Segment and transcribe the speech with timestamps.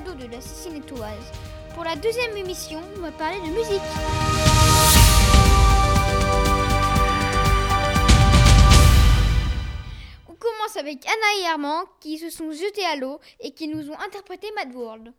[0.00, 1.32] de la Cécinétoise.
[1.74, 3.80] Pour la deuxième émission, on va parler de musique.
[10.28, 13.90] On commence avec Anna et Armand qui se sont jetés à l'eau et qui nous
[13.90, 15.14] ont interprété Mad World.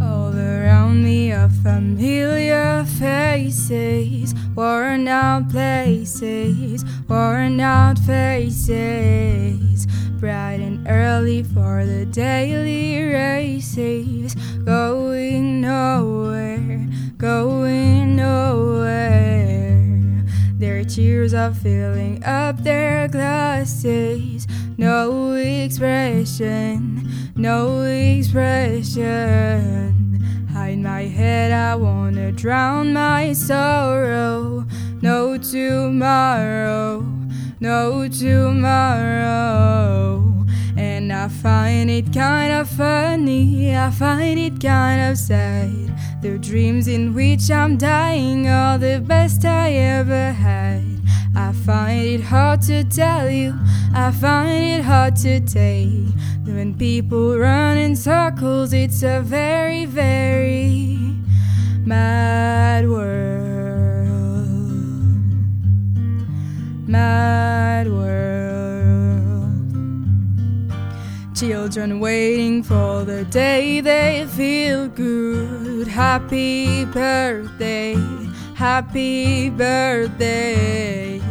[0.00, 2.47] All around me are familiar
[4.54, 9.86] worn out places, worn out faces.
[10.18, 14.34] Bright and early for the daily races,
[14.64, 20.24] going nowhere, going nowhere.
[20.54, 29.97] Their tears are filling up their glasses, no expression, no expression.
[30.58, 34.66] Hide my head, I wanna drown my sorrow.
[35.00, 37.06] No tomorrow,
[37.60, 39.44] no tomorrow.
[40.76, 45.94] And I find it kind of funny, I find it kind of sad.
[46.22, 50.97] The dreams in which I'm dying are the best I ever had.
[51.36, 53.54] I find it hard to tell you,
[53.94, 56.08] I find it hard to take.
[56.44, 60.96] When people run in circles, it's a very, very
[61.84, 63.28] mad world.
[66.88, 68.08] Mad world.
[71.36, 75.86] Children waiting for the day they feel good.
[75.86, 77.94] Happy birthday,
[78.58, 81.22] happy birthday.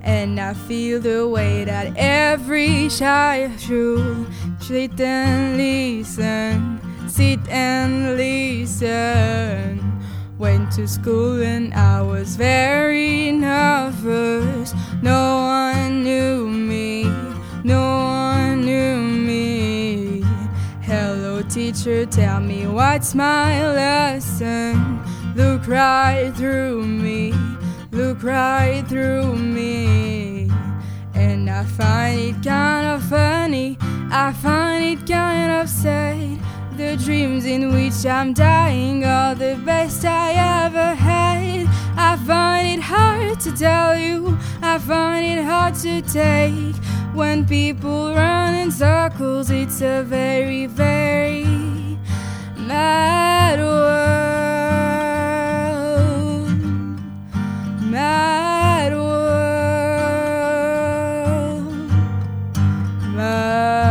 [0.00, 4.28] And I feel the way that every child should
[4.60, 9.82] sit and listen, sit and listen.
[10.38, 14.72] Went to school and I was very nervous.
[15.02, 17.10] No one knew me,
[17.64, 20.22] no one knew me.
[20.82, 25.00] Hello, teacher, tell me what's my lesson.
[25.38, 27.32] Look right through me,
[27.92, 30.50] look right through me.
[31.14, 33.78] And I find it kind of funny,
[34.10, 36.40] I find it kind of sad.
[36.76, 40.32] The dreams in which I'm dying are the best I
[40.66, 41.68] ever had.
[41.96, 46.74] I find it hard to tell you, I find it hard to take.
[47.14, 51.44] When people run in circles, it's a very, very
[52.56, 54.27] mad world.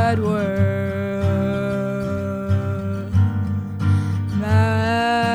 [0.07, 1.67] Mad world.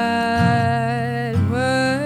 [0.03, 1.99] Mad world.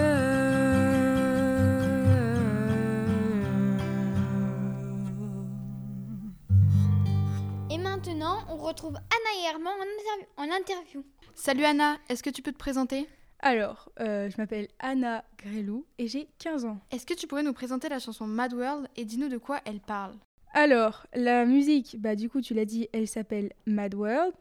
[7.70, 11.04] Et maintenant, on retrouve Anna et Armand en, interview- en interview.
[11.34, 13.08] Salut Anna, est-ce que tu peux te présenter?
[13.40, 16.78] Alors, euh, je m'appelle Anna Grelou et j'ai 15 ans.
[16.90, 19.80] Est-ce que tu pourrais nous présenter la chanson Mad World et dis-nous de quoi elle
[19.80, 20.16] parle?
[20.58, 24.32] Alors, la musique, bah du coup, tu l'as dit, elle s'appelle Mad World.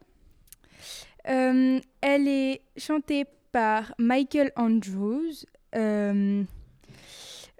[1.28, 5.44] Euh, elle est chantée par Michael Andrews.
[5.74, 6.42] Euh,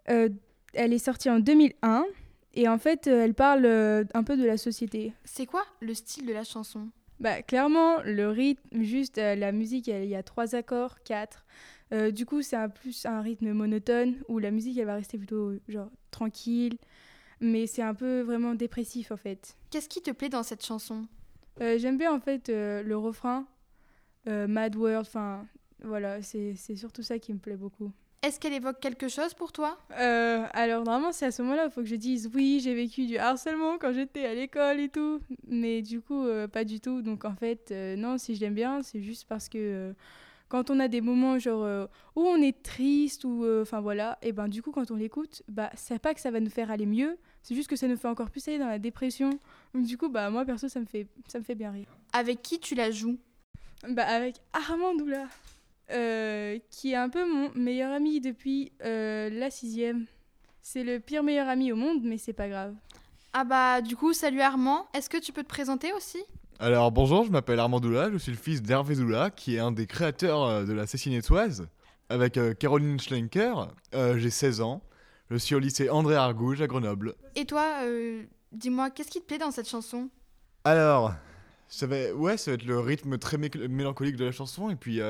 [0.08, 0.28] euh,
[0.72, 2.06] elle est sortie en 2001
[2.54, 5.12] et en fait, elle parle un peu de la société.
[5.26, 6.88] C'est quoi le style de la chanson?
[7.20, 11.44] Bah, clairement, le rythme, juste la musique, il y a trois accords, quatre.
[12.10, 15.52] Du coup, c'est un, plus un rythme monotone où la musique, elle va rester plutôt
[15.68, 16.78] genre tranquille.
[17.40, 19.56] Mais c'est un peu vraiment dépressif en fait.
[19.70, 21.06] Qu'est-ce qui te plaît dans cette chanson?
[21.60, 23.46] Euh, J'aime bien en fait euh, le refrain,
[24.28, 25.46] euh, Mad World, enfin
[25.82, 27.92] voilà, c'est surtout ça qui me plaît beaucoup.
[28.22, 29.78] Est-ce qu'elle évoque quelque chose pour toi?
[29.90, 33.18] Alors normalement c'est à ce moment-là, il faut que je dise oui, j'ai vécu du
[33.18, 37.02] harcèlement quand j'étais à l'école et tout, mais du coup pas du tout.
[37.02, 39.94] Donc en fait non, si je l'aime bien, c'est juste parce que
[40.48, 44.18] quand on a des moments genre euh, où on est triste ou euh, enfin voilà,
[44.22, 46.70] et ben du coup quand on l'écoute, bah c'est pas que ça va nous faire
[46.70, 49.30] aller mieux, c'est juste que ça nous fait encore plus aller dans la dépression.
[49.74, 51.88] Donc du coup bah moi perso ça me fait ça me fait bien rire.
[52.12, 53.18] Avec qui tu la joues?
[53.88, 55.26] Bah avec Armand Doula,
[55.90, 60.06] euh, qui est un peu mon meilleur ami depuis la sixième.
[60.62, 62.74] C'est le pire meilleur ami au monde, mais c'est pas grave.
[63.32, 66.18] Ah bah du coup, salut Armand, est-ce que tu peux te présenter aussi?
[66.58, 69.72] Alors bonjour, je m'appelle Armand Doula, je suis le fils d'Hervé Doula, qui est un
[69.72, 71.68] des créateurs euh, de la Cécinétoise,
[72.08, 73.68] avec euh, Caroline Schlenker.
[73.94, 74.82] Euh, J'ai 16 ans,
[75.30, 77.14] je suis au lycée André Argouge à Grenoble.
[77.34, 78.22] Et toi, euh,
[78.52, 80.08] dis-moi, qu'est-ce qui te plaît dans cette chanson?
[80.64, 81.12] Alors,
[81.68, 84.76] ça va, ouais, ça va être le rythme très mé- mélancolique de la chanson, et
[84.76, 85.00] puis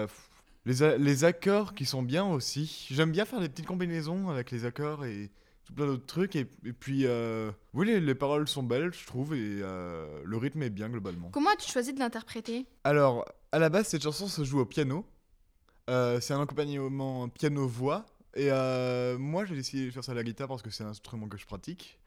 [0.65, 2.89] Les, a- les accords qui sont bien aussi.
[2.91, 5.31] J'aime bien faire des petites combinaisons avec les accords et
[5.67, 6.37] tout plein d'autres trucs.
[6.37, 10.37] Et, et puis, euh, oui, les, les paroles sont belles, je trouve, et euh, le
[10.37, 11.29] rythme est bien globalement.
[11.31, 12.67] Comment as-tu choisi de l'interpréter?
[12.85, 15.05] Alors, à la base, cette chanson se joue au piano.
[15.91, 18.07] Euh, c'est un accompagnement piano-voix.
[18.35, 18.51] Et
[19.19, 21.39] moi, j'ai décidé de faire ça à la guitare parce que c'est un instrument que
[21.39, 21.99] je pratique.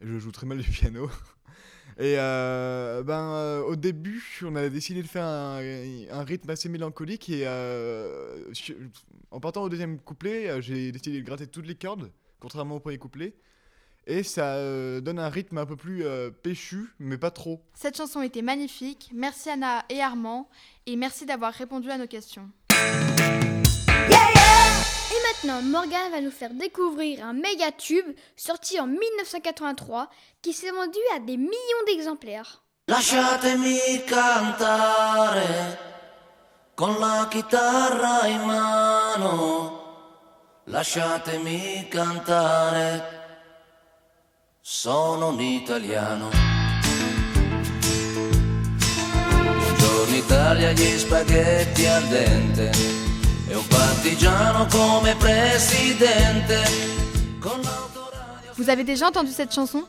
[0.00, 1.08] Et je joue très mal du piano.
[1.98, 5.60] Et ben, au début, on a décidé de faire un,
[6.10, 7.28] un rythme assez mélancolique.
[7.28, 7.46] Et
[9.30, 12.10] en partant au deuxième couplet, j'ai décidé de gratter toutes les cordes,
[12.46, 13.34] contrairement au premier couplet.
[14.06, 17.60] Et ça euh, donne un rythme un peu plus euh, péchu, mais pas trop.
[17.74, 19.10] Cette chanson était magnifique.
[19.12, 20.48] Merci Anna et Armand.
[20.86, 22.48] Et merci d'avoir répondu à nos questions.
[22.70, 24.14] Et
[25.26, 28.06] maintenant, Morgan va nous faire découvrir un méga tube
[28.36, 30.08] sorti en 1983
[30.40, 32.62] qui s'est vendu à des millions d'exemplaires.
[32.86, 35.76] Lasciatemi cantare
[36.76, 39.75] con la chitarra in mano.
[40.68, 43.00] Lasciatemi cantare.
[44.60, 46.30] Sono un italiano.
[49.30, 52.72] Buongiorno Italia, gli spaghetti al dente.
[53.48, 56.64] E un partigiano come presidente.
[58.56, 59.84] Vous avez déjà entendu cette chanson?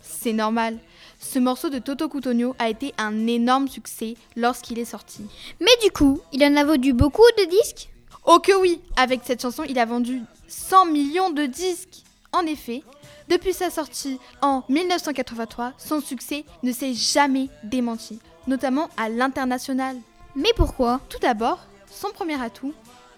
[0.00, 0.78] C'est normal.
[1.18, 5.26] Ce morceau de Toto Cutugno a été un énorme succès lorsqu'il est sorti.
[5.58, 7.88] Mais du coup, il en a vendu beaucoup de disques?
[8.24, 12.02] Oh que oui Avec cette chanson, il a vendu 100 millions de disques.
[12.32, 12.82] En effet,
[13.28, 19.96] depuis sa sortie en 1983, son succès ne s'est jamais démenti, notamment à l'international.
[20.36, 21.00] Mais pourquoi?
[21.08, 21.58] Tout d'abord,
[21.90, 22.72] son premier atout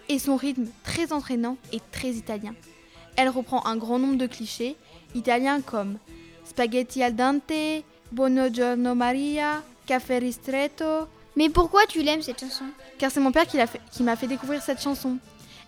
[0.08, 2.54] est son rythme très entraînant et très italien.
[3.16, 4.76] Elle reprend un grand nombre de clichés
[5.14, 5.98] italiens comme
[6.46, 11.06] spaghetti al dente, buongiorno Maria, café ristretto,
[11.36, 12.64] Mais pourquoi tu l'aimes cette chanson?
[12.98, 15.16] Car c'est mon père qui, fait- m'a fait découvrir cette chanson.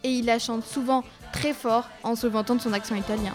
[0.03, 1.03] Et il la chante souvent
[1.33, 3.33] très fort en se vantant de son accent italien.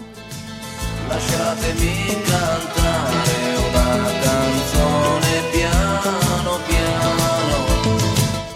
[6.67, 7.09] Piano.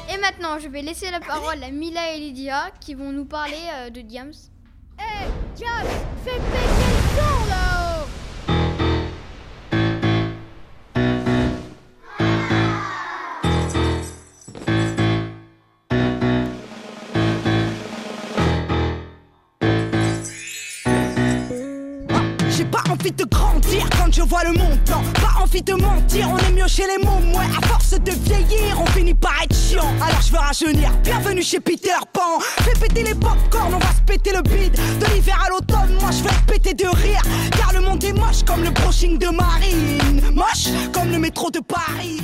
[0.10, 3.56] Et maintenant, je vais laisser la parole à Mila et Lydia qui vont nous parler
[3.74, 4.32] euh, de Diams.
[5.00, 5.88] Hey, Diams,
[6.24, 7.63] fais péter le son là-haut
[22.56, 25.02] J'ai pas envie de grandir quand je vois le montant.
[25.16, 27.20] Pas envie de mentir, on est mieux chez les mots.
[27.32, 29.92] Moi, à force de vieillir, on finit par être chiant.
[30.00, 30.92] Alors je veux rajeunir.
[31.04, 32.40] Bienvenue chez Peter Pan.
[32.40, 34.76] Fais péter les popcorn, on va se péter le bide.
[35.00, 37.22] De l'hiver à l'automne, moi je vais péter de rire.
[37.58, 40.22] Car le monde est moche comme le brushing de Marine.
[40.36, 42.22] Moche comme le métro de Paris.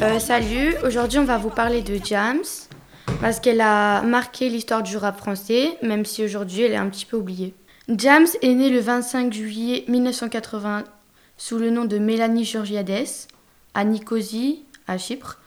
[0.00, 2.38] Euh, salut, aujourd'hui on va vous parler de Jams
[3.20, 7.04] parce qu'elle a marqué l'histoire du rap français, même si aujourd'hui elle est un petit
[7.04, 7.54] peu oubliée.
[7.88, 10.84] Jams est née le 25 juillet 1980
[11.36, 13.08] sous le nom de Mélanie Georgiades
[13.74, 15.40] à Nicosie, à Chypre.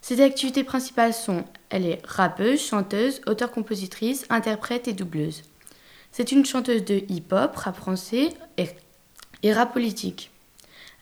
[0.00, 5.42] Ses activités principales sont elle est rappeuse, chanteuse, auteure-compositrice, interprète et doubleuse.
[6.10, 8.66] C'est une chanteuse de hip-hop, rap français et,
[9.44, 10.30] et rap politique.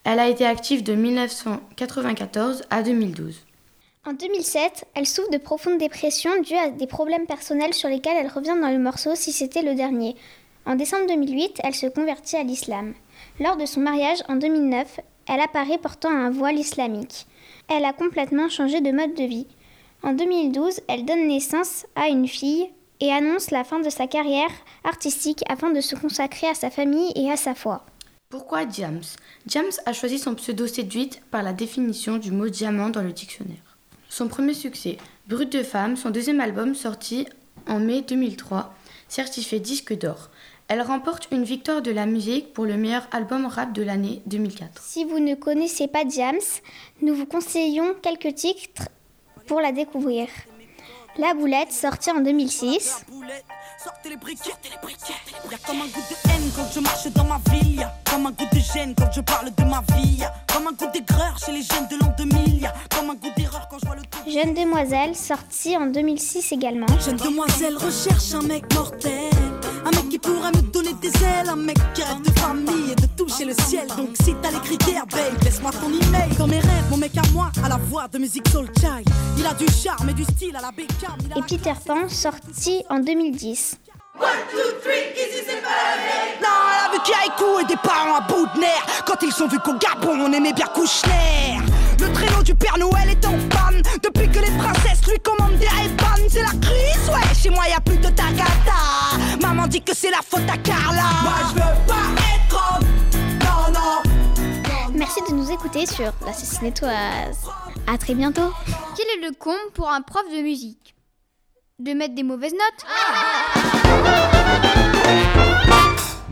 [0.04, 3.40] Elle a été active de 1994 à 2012.
[4.06, 8.30] En 2007, elle souffre de profonde dépression due à des problèmes personnels sur lesquels elle
[8.30, 10.14] revient dans le morceau si c'était le dernier.
[10.66, 12.94] En décembre 2008, elle se convertit à l'islam.
[13.38, 17.26] Lors de son mariage en 2009, elle apparaît portant un voile islamique.
[17.68, 19.46] Elle a complètement changé de mode de vie.
[20.02, 22.68] En 2012, elle donne naissance à une fille
[23.00, 24.50] et annonce la fin de sa carrière
[24.84, 27.84] artistique afin de se consacrer à sa famille et à sa foi.
[28.30, 29.02] Pourquoi Jams
[29.46, 33.76] Jams a choisi son pseudo séduite par la définition du mot diamant dans le dictionnaire.
[34.08, 34.96] Son premier succès,
[35.28, 37.26] Brut de femme, son deuxième album sorti
[37.68, 38.74] en mai 2003,
[39.08, 40.30] certifié disque d'or.
[40.68, 44.82] Elle remporte une victoire de la musique pour le meilleur album rap de l'année 2004.
[44.82, 46.38] Si vous ne connaissez pas Jams,
[47.02, 48.88] nous vous conseillons quelques titres
[49.46, 50.26] pour la découvrir.
[51.18, 53.04] La boulette, sortie en 2006.
[53.08, 53.44] boulette,
[53.82, 55.12] sortez les briquets, les briquets.
[55.50, 57.80] Y'a comme un goût de haine quand je marche dans ma ville.
[57.80, 60.16] Y'a comme un goût de gêne quand je parle de ma vie.
[60.20, 62.62] Y'a comme un goût d'aigreur chez les jeunes de l'an 2000.
[62.62, 64.30] Y'a comme un goût d'erreur quand je vois le tout.
[64.30, 66.86] Jeune demoiselle, sortie en 2006 également.
[67.04, 69.33] Jeune demoiselle recherche un mec mortel.
[69.84, 71.48] Un mec qui pourrait me donner des ailes.
[71.48, 73.86] Un mec qui rêve de famille et de toucher le ciel.
[73.96, 76.34] Donc si t'as les critères, babe, laisse-moi ton email.
[76.38, 79.08] Dans mes rêves, mon mec à moi, à la voix de musique soul child.
[79.38, 81.18] Il a du charme et du style à la Beckham.
[81.36, 83.78] Et Peter Pan, sortie en 2010.
[84.16, 84.28] Non,
[86.42, 88.86] elle a vu Kirikou et des parents à bout de nerfs.
[89.06, 91.58] Quand ils sont vus qu'au Gabon, on aimait bien Kouchner.
[91.98, 93.33] Le traîneau du Père Noël est en
[100.04, 101.02] c'est la faute à Carla.
[101.22, 102.86] Moi je veux pas être homme.
[103.40, 104.02] Non, non.
[104.92, 107.46] Merci de nous écouter sur l'assassinatoise.
[107.86, 108.52] À très bientôt.
[108.98, 110.94] Quel est le comble pour un prof de musique?
[111.78, 112.86] De mettre des mauvaises notes?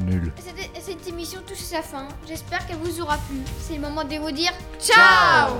[0.00, 0.30] Nul.
[0.36, 2.08] Cette, cette émission touche à sa fin.
[2.28, 3.38] J'espère qu'elle vous aura plu.
[3.58, 5.56] C'est le moment de vous dire Ciao